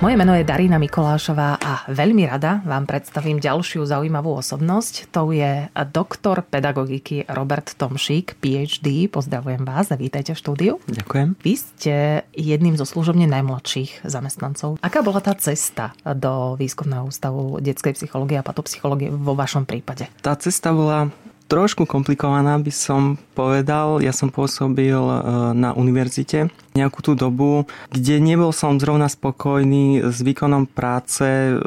[0.00, 5.12] Moje meno je Darina Mikolášová a veľmi rada vám predstavím ďalšiu zaujímavú osobnosť.
[5.12, 9.12] To je doktor pedagogiky Robert Tomšík, PhD.
[9.12, 10.72] Pozdravujem vás a vítajte v štúdiu.
[10.88, 11.36] Ďakujem.
[11.44, 14.80] Vy ste jedným zo služobne najmladších zamestnancov.
[14.80, 20.08] Aká bola tá cesta do výskumného ústavu detskej psychológie a patopsychológie vo vašom prípade?
[20.24, 21.12] Tá cesta bola
[21.50, 23.98] trošku komplikovaná, by som povedal.
[23.98, 25.16] Ja som pôsobil e,
[25.58, 26.46] na univerzite
[26.78, 31.58] nejakú tú dobu, kde nebol som zrovna spokojný s výkonom práce, e,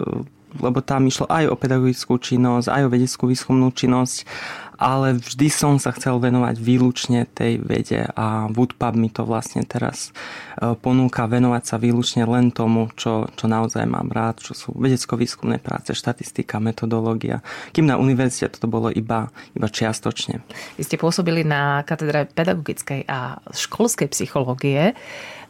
[0.64, 4.24] lebo tam išlo aj o pedagogickú činnosť, aj o vedeckú výskumnú činnosť
[4.78, 10.14] ale vždy som sa chcel venovať výlučne tej vede a Woodpub mi to vlastne teraz
[10.60, 15.62] e, ponúka venovať sa výlučne len tomu, čo, čo naozaj mám rád, čo sú vedecko-výskumné
[15.62, 17.46] práce, štatistika, metodológia.
[17.72, 20.42] Kým na univerzite toto bolo iba, iba čiastočne.
[20.78, 24.98] Vy ste pôsobili na katedre pedagogickej a školskej psychológie.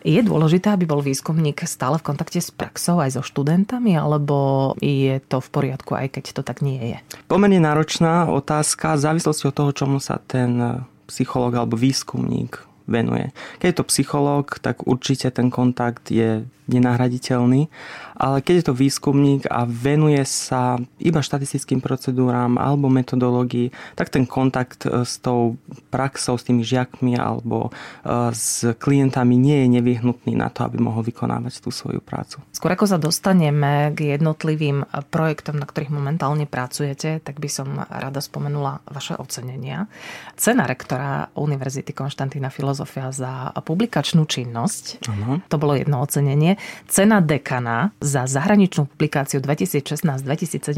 [0.04, 5.24] Je dôležité, aby bol výskumník stále v kontakte s praxou aj so študentami, alebo je
[5.32, 6.98] to v poriadku, aj keď to tak nie je?
[7.32, 13.32] Pomerne náročná otázka, v závislosti od toho, čomu sa ten psychológ alebo výskumník venuje.
[13.64, 17.68] Keď je to psychológ, tak určite ten kontakt je nenahraditeľný,
[18.14, 24.24] ale keď je to výskumník a venuje sa iba štatistickým procedúram alebo metodológii, tak ten
[24.24, 25.58] kontakt e, s tou
[25.90, 27.70] praxou, s tými žiakmi alebo
[28.06, 32.40] e, s klientami nie je nevyhnutný na to, aby mohol vykonávať tú svoju prácu.
[32.54, 38.22] Skôr ako sa dostaneme k jednotlivým projektom, na ktorých momentálne pracujete, tak by som rada
[38.22, 39.90] spomenula vaše ocenenia.
[40.38, 45.36] Cena rektora Univerzity Konštantína Filozofia za publikačnú činnosť, uh-huh.
[45.50, 46.53] to bolo jedno ocenenie
[46.88, 50.78] cena dekana za zahraničnú publikáciu 2016-2017.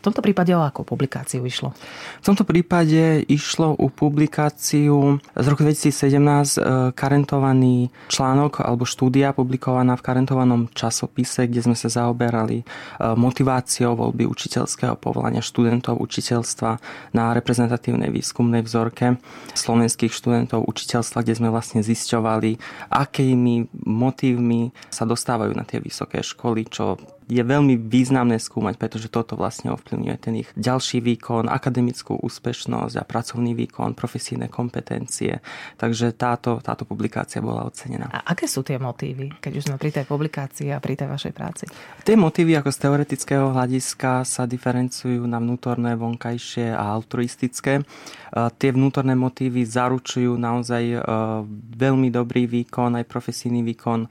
[0.00, 1.72] V tomto prípade o akú publikáciu išlo?
[2.20, 6.60] V tomto prípade išlo o publikáciu z roku 2017 e,
[6.92, 12.64] karentovaný článok alebo štúdia publikovaná v karentovanom časopise, kde sme sa zaoberali e,
[13.16, 16.70] motiváciou voľby učiteľského povolania študentov učiteľstva
[17.16, 19.16] na reprezentatívnej výskumnej vzorke
[19.56, 22.58] slovenských študentov učiteľstva, kde sme vlastne zisťovali,
[22.92, 29.34] akými motívmi sa dostávajú na tie vysoké školy, čo je veľmi významné skúmať, pretože toto
[29.34, 35.42] vlastne ovplyvňuje ten ich ďalší výkon, akademickú úspešnosť a pracovný výkon, profesijné kompetencie.
[35.74, 38.06] Takže táto, táto publikácia bola ocenená.
[38.14, 41.32] A aké sú tie motívy, keď už sme pri tej publikácii a pri tej vašej
[41.34, 41.64] práci?
[42.06, 47.82] Tie motívy ako z teoretického hľadiska sa diferencujú na vnútorné, vonkajšie a altruistické.
[48.36, 50.98] Tie vnútorné motívy zaručujú naozaj e,
[51.72, 54.08] veľmi dobrý výkon, aj profesijný výkon e,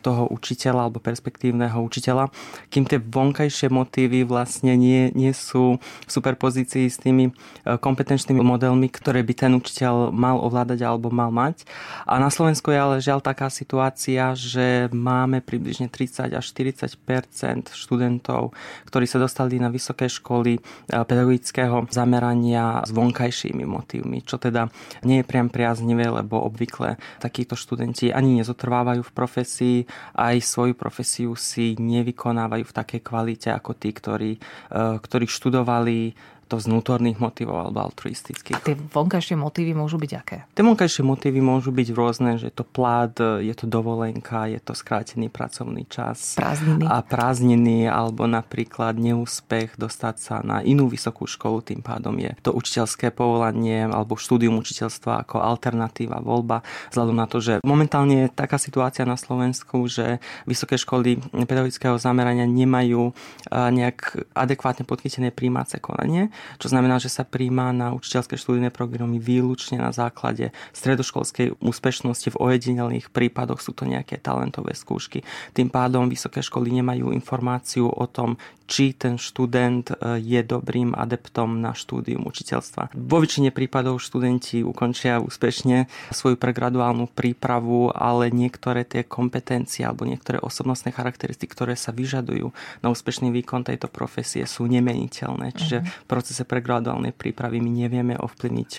[0.00, 2.32] toho učiteľa alebo perspektívneho učiteľa
[2.68, 7.32] kým tie vonkajšie motívy vlastne nie, nie sú v superpozícii s tými e,
[7.76, 11.66] kompetenčnými modelmi, ktoré by ten učiteľ mal ovládať alebo mal mať.
[12.06, 18.54] A na Slovensku je ale žiaľ taká situácia, že máme približne 30 až 40% študentov,
[18.86, 24.68] ktorí sa dostali na vysoké školy e, pedagogického zamerania s vonkajšími motívmi, čo teda
[25.04, 29.78] nie je priam priaznivé, lebo obvykle takíto študenti ani nezotrvávajú v profesii,
[30.14, 36.14] aj svoju profesiu si nevykonávajú vykonávajú v takej kvalite ako tí, ktorí, eh, ktorí študovali
[36.46, 38.56] to z vnútorných motivov alebo altruistických.
[38.56, 40.38] A tie vonkajšie motívy môžu byť aké?
[40.54, 44.72] Tie vonkajšie motívy môžu byť rôzne, že je to plát, je to dovolenka, je to
[44.72, 46.38] skrátený pracovný čas.
[46.38, 46.86] Prázdniny.
[46.86, 52.54] A prázdniny, alebo napríklad neúspech dostať sa na inú vysokú školu, tým pádom je to
[52.54, 56.62] učiteľské povolanie alebo štúdium učiteľstva ako alternatíva, voľba,
[56.94, 62.46] vzhľadom na to, že momentálne je taká situácia na Slovensku, že vysoké školy pedagogického zamerania
[62.46, 63.10] nemajú
[63.50, 69.80] nejak adekvátne podchytené príjmace konanie čo znamená, že sa príjma na učiteľské študijné programy výlučne
[69.80, 75.22] na základe stredoškolskej úspešnosti v ojedinelých prípadoch sú to nejaké talentové skúšky.
[75.52, 81.62] Tým pádom vysoké školy nemajú informáciu o tom, či ten študent e, je dobrým adeptom
[81.62, 82.92] na štúdium učiteľstva.
[82.94, 90.42] Vo väčšine prípadov študenti ukončia úspešne svoju pregraduálnu prípravu, ale niektoré tie kompetencie alebo niektoré
[90.42, 92.50] osobnostné charakteristiky, ktoré sa vyžadujú
[92.82, 95.54] na úspešný výkon tejto profesie sú nemeniteľné.
[95.54, 96.02] Čiže uh-huh.
[96.02, 98.70] v procese pregraduálnej prípravy my nevieme ovplyvniť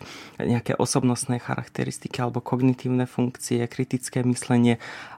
[0.44, 4.78] nejaké osobnostné charakteristiky alebo kognitívne funkcie, kritické myslenie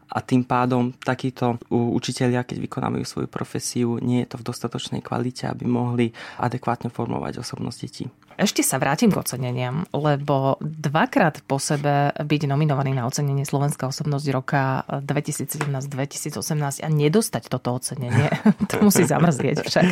[0.09, 5.45] a tým pádom takíto učiteľia, keď vykonávajú svoju profesiu, nie je to v dostatočnej kvalite,
[5.45, 6.09] aby mohli
[6.41, 8.05] adekvátne formovať osobnosť detí.
[8.39, 14.25] Ešte sa vrátim k oceneniam, lebo dvakrát po sebe byť nominovaný na ocenenie Slovenská osobnosť
[14.31, 18.31] roka 2017-2018 a nedostať toto ocenenie,
[18.71, 19.87] to musí zamrzieť však.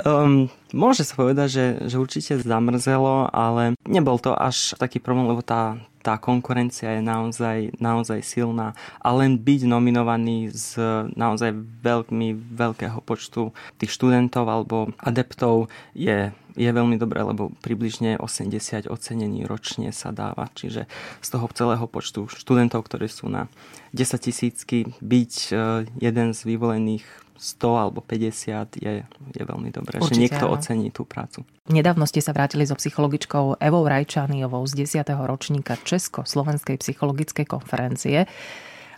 [0.00, 5.44] Um, môže sa povedať, že, že určite zamrzelo, ale nebol to až taký problém, lebo
[5.44, 10.82] tá, tá konkurencia je naozaj, naozaj silná a len byť nominovaný z
[11.14, 18.90] naozaj veľmi veľkého počtu tých študentov alebo adeptov je, je veľmi dobré, lebo približne 80
[18.90, 20.90] ocenení ročne sa dáva, čiže
[21.22, 23.46] z toho celého počtu študentov, ktorí sú na
[23.94, 25.50] 10 tisícky, byť e,
[26.02, 27.06] jeden z vyvolených
[27.36, 30.54] 100 alebo 50 je, je veľmi dobré, Určite, že niekto áno.
[30.58, 31.46] ocení tú prácu.
[31.70, 35.06] Nedávno ste sa vrátili so psychologičkou Evou Rajčániovou z 10.
[35.14, 38.26] ročníka Česko-Slovenskej psychologickej konferencie.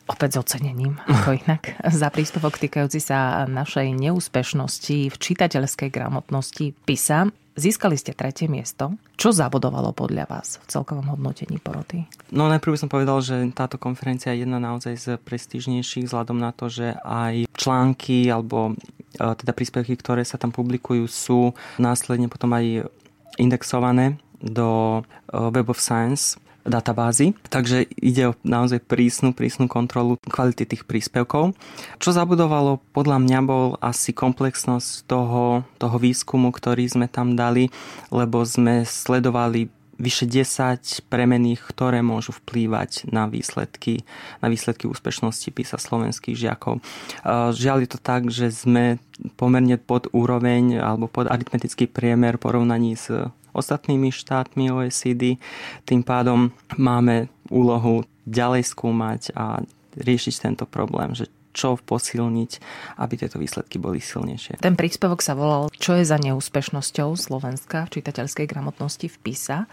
[0.05, 7.33] Opäť s ocenením, ako inak, za príspevok týkajúci sa našej neúspešnosti v čitateľskej gramotnosti PISA.
[7.55, 8.99] Získali ste tretie miesto.
[9.15, 12.03] Čo zabodovalo podľa vás v celkovom hodnotení poroty?
[12.35, 16.67] No najprv som povedal, že táto konferencia je jedna naozaj z prestížnejších vzhľadom na to,
[16.67, 22.91] že aj články alebo e, teda príspevky, ktoré sa tam publikujú, sú následne potom aj
[23.39, 25.03] indexované do e,
[25.33, 31.53] Web of Science databázy, takže ide o naozaj prísnu, prísnu kontrolu kvality tých príspevkov.
[32.01, 37.69] Čo zabudovalo podľa mňa bol asi komplexnosť toho, toho výskumu, ktorý sme tam dali,
[38.09, 44.03] lebo sme sledovali vyše 10 premených, ktoré môžu vplývať na výsledky,
[44.43, 46.83] na výsledky úspešnosti PISA slovenských žiakov.
[47.55, 48.99] Žiaľ je to tak, že sme
[49.39, 53.07] pomerne pod úroveň alebo pod aritmetický priemer porovnaní s
[53.55, 55.41] ostatnými štátmi OECD.
[55.87, 59.63] Tým pádom máme úlohu ďalej skúmať a
[59.95, 62.59] riešiť tento problém, že čo posilniť,
[62.99, 64.59] aby tieto výsledky boli silnejšie.
[64.59, 69.71] Ten príspevok sa volal Čo je za neúspešnosťou Slovenska v čitateľskej gramotnosti v PISA.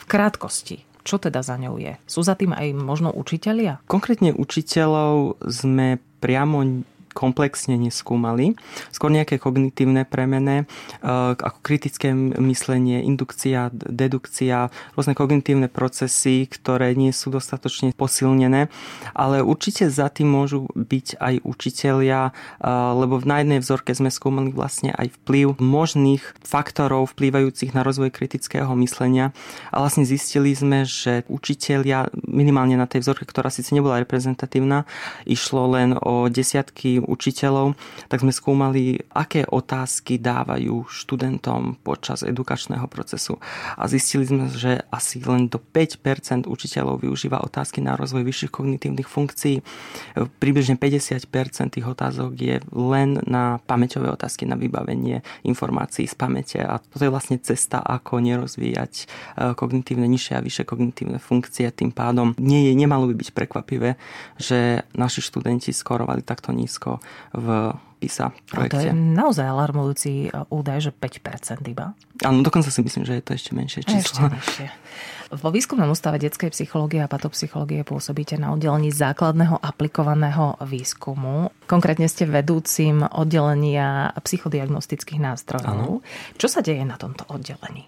[0.00, 2.00] V krátkosti, čo teda za ňou je?
[2.08, 3.84] Sú za tým aj možno učitelia?
[3.84, 6.64] Konkrétne učiteľov sme priamo
[7.12, 8.54] komplexne neskúmali.
[8.94, 11.04] Skôr nejaké kognitívne premene, e,
[11.34, 18.70] ako kritické myslenie, indukcia, dedukcia, rôzne kognitívne procesy, ktoré nie sú dostatočne posilnené,
[19.12, 22.32] ale určite za tým môžu byť aj učitelia, e,
[22.70, 28.70] lebo v jednej vzorke sme skúmali vlastne aj vplyv možných faktorov vplývajúcich na rozvoj kritického
[28.78, 29.32] myslenia
[29.74, 34.86] a vlastne zistili sme, že učitelia minimálne na tej vzorke, ktorá síce nebola reprezentatívna,
[35.26, 37.74] išlo len o desiatky učiteľov,
[38.06, 43.42] tak sme skúmali, aké otázky dávajú študentom počas edukačného procesu.
[43.74, 49.08] A zistili sme, že asi len do 5% učiteľov využíva otázky na rozvoj vyšších kognitívnych
[49.08, 49.64] funkcií.
[50.38, 51.26] Približne 50%
[51.74, 56.58] tých otázok je len na pamäťové otázky, na vybavenie informácií z pamäte.
[56.60, 59.04] A toto je vlastne cesta, ako nerozvíjať e,
[59.56, 61.66] kognitívne nižšie a vyššie kognitívne funkcie.
[61.72, 63.96] Tým pádom nie je, nemalo by byť prekvapivé,
[64.36, 67.00] že naši študenti skorovali takto nízko
[67.34, 68.72] v PISA projekte.
[68.72, 71.92] A to je naozaj alarmujúci údaj, že 5% iba.
[72.24, 74.00] Áno, dokonca si myslím, že je to ešte menšie číslo.
[74.00, 74.66] Ešte menšie.
[75.30, 81.54] Vo výskumnom ústave detskej psychológie a patopsychológie pôsobíte na oddelení základného aplikovaného výskumu.
[81.70, 85.70] Konkrétne ste vedúcim oddelenia psychodiagnostických nástrojov.
[85.70, 86.02] Ano.
[86.34, 87.86] Čo sa deje na tomto oddelení?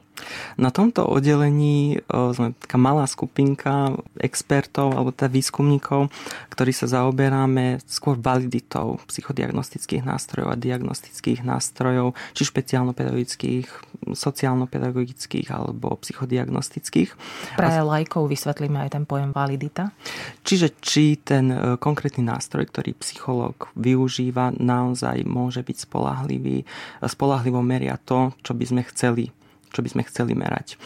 [0.55, 6.15] Na tomto oddelení sme taká malá skupinka expertov alebo teda výskumníkov,
[6.47, 13.67] ktorí sa zaoberáme skôr validitou psychodiagnostických nástrojov a diagnostických nástrojov, či špeciálno-pedagogických,
[14.13, 17.11] sociálno-pedagogických alebo psychodiagnostických.
[17.57, 19.95] Pre lajkov vysvetlíme aj ten pojem validita.
[20.43, 26.67] Čiže či ten e, konkrétny nástroj, ktorý psychológ využíva, naozaj môže byť spolahlivý, e,
[27.07, 29.31] spolahlivo meria to, čo by sme chceli
[29.73, 30.77] čo by sme chceli merať.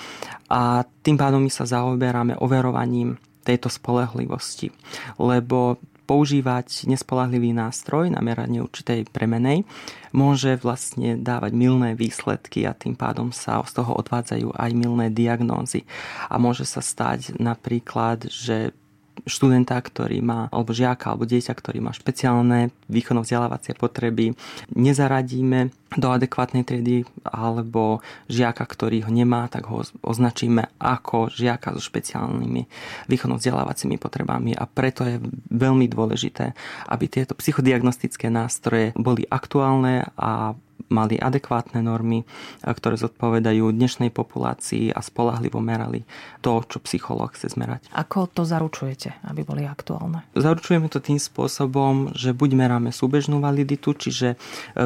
[0.46, 4.70] A tým pádom my sa zaoberáme overovaním tejto spolehlivosti.
[5.18, 9.66] Lebo používať nespolahlivý nástroj na meranie určitej premenej
[10.14, 15.84] môže vlastne dávať milné výsledky a tým pádom sa z toho odvádzajú aj milné diagnózy.
[16.30, 18.72] A môže sa stať napríklad, že
[19.26, 24.38] študenta, ktorý má, alebo žiaka, alebo dieťa, ktorý má špeciálne výkonno-vzdelávacie potreby,
[24.70, 31.82] nezaradíme do adekvátnej triedy, alebo žiaka, ktorý ho nemá, tak ho označíme ako žiaka so
[31.82, 32.62] špeciálnymi
[33.10, 34.54] výkonno-vzdelávacími potrebami.
[34.54, 35.18] A preto je
[35.50, 36.54] veľmi dôležité,
[36.86, 40.54] aby tieto psychodiagnostické nástroje boli aktuálne a
[40.86, 42.22] mali adekvátne normy,
[42.62, 46.06] ktoré zodpovedajú dnešnej populácii a spolahlivo merali
[46.40, 47.90] to, čo psychológ chce zmerať.
[47.90, 50.22] Ako to zaručujete, aby boli aktuálne?
[50.38, 54.36] Zaručujeme to tým spôsobom, že buď meráme súbežnú validitu, čiže e,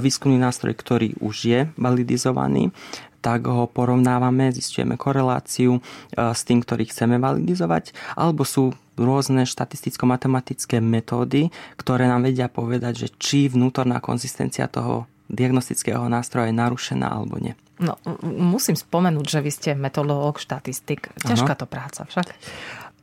[0.01, 2.73] výskumný nástroj, ktorý už je validizovaný,
[3.21, 5.81] tak ho porovnávame, zistujeme koreláciu e,
[6.17, 13.09] s tým, ktorý chceme validizovať, alebo sú rôzne štatisticko-matematické metódy, ktoré nám vedia povedať, že
[13.17, 17.55] či vnútorná konzistencia toho diagnostického nástroja je narušená alebo nie.
[17.81, 21.09] No, musím spomenúť, že vy ste metodológ štatistik.
[21.25, 22.37] Ťažká to práca však.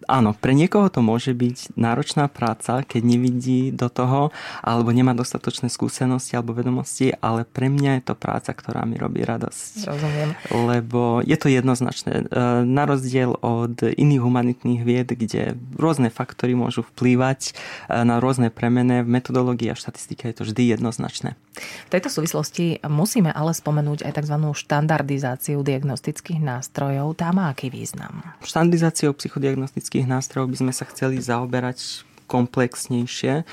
[0.08, 4.32] Áno, pre niekoho to môže byť náročná práca, keď nevidí do toho
[4.64, 9.26] alebo nemá dostatočné skúsenosti alebo vedomosti, ale pre mňa je to práca, ktorá mi robí
[9.26, 9.90] radosť.
[9.90, 10.30] Rozumiem.
[10.54, 12.12] Lebo je to jednoznačné.
[12.14, 18.48] E, na rozdiel od iných humanitných vied, kde rôzne faktory môžu vplývať e, na rôzne
[18.48, 21.36] premene, v metodológii a štatistike je to vždy jednoznačné.
[21.60, 24.36] V tejto súvislosti musíme ale spomenúť aj tzv.
[24.56, 27.20] štandardizáciu diagnostických nástrojov.
[27.20, 28.24] Tá má aký význam?
[28.40, 33.34] Štandardizáciou psychodiagnostických nástrojov by sme sa chceli zaoberať komplexnejšie.
[33.42, 33.44] E,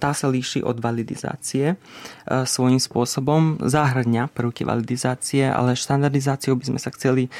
[0.00, 1.76] tá sa líši od validizácie e,
[2.48, 3.60] svojím spôsobom.
[3.60, 7.30] Zahrňa prvky validizácie, ale štandardizáciou by sme sa chceli e,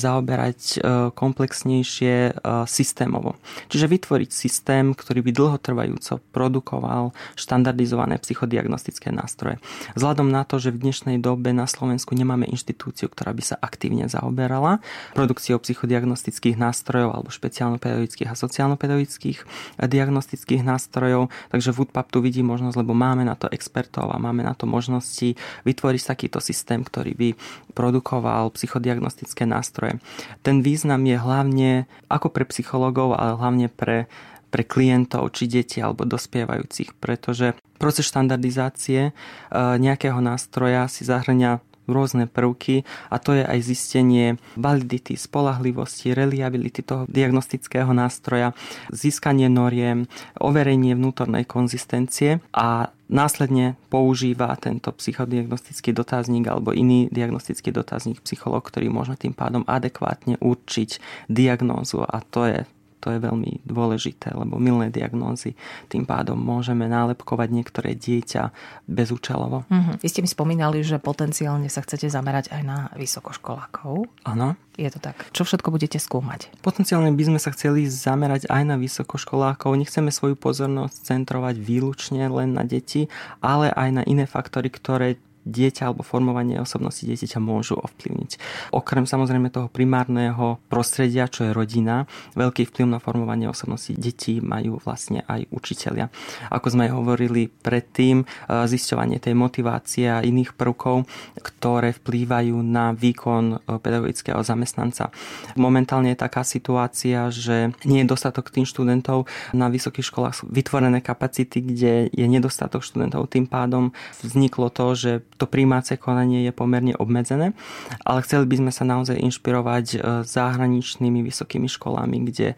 [0.00, 0.80] zaoberať
[1.12, 3.36] komplexnejšie systémovo.
[3.68, 9.60] Čiže vytvoriť systém, ktorý by dlhotrvajúco produkoval štandardizované psychodiagnostické nástroje.
[9.98, 14.08] Vzhľadom na to, že v dnešnej dobe na Slovensku nemáme inštitúciu, ktorá by sa aktívne
[14.08, 14.80] zaoberala
[15.12, 19.38] produkciou psychodiagnostických nástrojov alebo špeciálno-pedagogických a sociálno-pedagogických
[19.82, 24.46] diagnostických diagnostických nástrojov, takže Woodpub tu vidí možnosť, lebo máme na to expertov a máme
[24.46, 25.34] na to možnosti
[25.66, 27.28] vytvoriť takýto systém, ktorý by
[27.74, 29.98] produkoval psychodiagnostické nástroje.
[30.46, 31.70] Ten význam je hlavne
[32.06, 34.06] ako pre psychológov, ale hlavne pre
[34.48, 39.12] pre klientov, či deti alebo dospievajúcich, pretože proces štandardizácie e,
[39.52, 47.08] nejakého nástroja si zahrňa rôzne prvky a to je aj zistenie validity, spolahlivosti, reliability toho
[47.08, 48.52] diagnostického nástroja,
[48.92, 50.06] získanie noriem,
[50.38, 58.92] overenie vnútornej konzistencie a následne používa tento psychodiagnostický dotazník alebo iný diagnostický dotazník psychológ, ktorý
[58.92, 61.00] môže tým pádom adekvátne určiť
[61.32, 62.58] diagnózu a to je
[62.98, 65.54] to je veľmi dôležité, lebo milné diagnózy
[65.88, 68.50] tým pádom môžeme nálepkovať niektoré dieťa
[68.90, 69.64] bezúčelovo.
[69.70, 69.96] Mm-hmm.
[70.02, 74.10] Vy ste mi spomínali, že potenciálne sa chcete zamerať aj na vysokoškolákov.
[74.26, 74.58] Áno.
[74.78, 75.18] Je to tak.
[75.34, 76.54] Čo všetko budete skúmať?
[76.62, 79.74] Potenciálne by sme sa chceli zamerať aj na vysokoškolákov.
[79.74, 83.10] Nechceme svoju pozornosť centrovať výlučne len na deti,
[83.42, 88.36] ale aj na iné faktory, ktoré dieťa alebo formovanie osobnosti dieťaťa môžu ovplyvniť.
[88.76, 92.04] Okrem samozrejme toho primárneho prostredia, čo je rodina,
[92.36, 96.12] veľký vplyv na formovanie osobnosti detí majú vlastne aj učitelia.
[96.52, 98.24] Ako sme hovorili predtým, e,
[98.68, 101.08] zisťovanie tej motivácie a iných prvkov,
[101.40, 105.08] ktoré vplývajú na výkon e, pedagogického zamestnanca.
[105.56, 109.24] Momentálne je taká situácia, že nie je dostatok tým študentov
[109.54, 113.30] na vysokých školách sú vytvorené kapacity, kde je nedostatok študentov.
[113.30, 117.54] Tým pádom vzniklo to, že to príjmace konanie je pomerne obmedzené,
[118.02, 122.56] ale chceli by sme sa naozaj inšpirovať e, zahraničnými vysokými školami, kde e,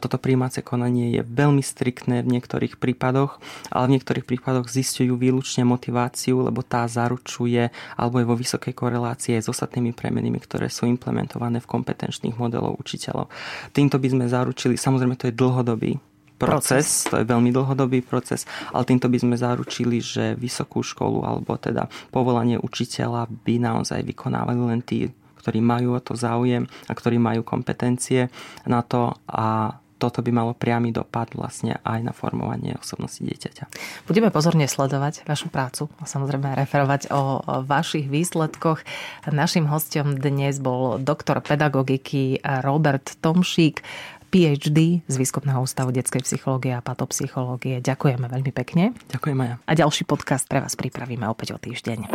[0.00, 3.36] toto príjmace konanie je veľmi striktné v niektorých prípadoch,
[3.68, 7.68] ale v niektorých prípadoch zistujú výlučne motiváciu, lebo tá zaručuje
[8.00, 13.28] alebo je vo vysokej korelácii s ostatnými premenými, ktoré sú implementované v kompetenčných modelov učiteľov.
[13.76, 16.00] Týmto by sme zaručili, samozrejme to je dlhodobý
[16.42, 18.42] proces, to je veľmi dlhodobý proces,
[18.74, 24.60] ale týmto by sme zaručili, že vysokú školu alebo teda povolanie učiteľa by naozaj vykonávali
[24.66, 25.06] len tí,
[25.38, 28.26] ktorí majú o to záujem a ktorí majú kompetencie
[28.66, 33.70] na to a toto by malo priamy dopad vlastne aj na formovanie osobnosti dieťaťa.
[34.10, 38.82] Budeme pozorne sledovať vašu prácu a samozrejme referovať o vašich výsledkoch.
[39.30, 43.86] Našim hostom dnes bol doktor pedagogiky Robert Tomšík.
[44.32, 47.84] PhD z Výskumného ústavu detskej psychológie a patopsychológie.
[47.84, 48.96] Ďakujeme veľmi pekne.
[49.12, 49.50] Ďakujem aj.
[49.68, 52.08] A ďalší podcast pre vás pripravíme opäť o týždeň.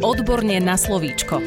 [0.00, 1.44] Odborne na slovíčko.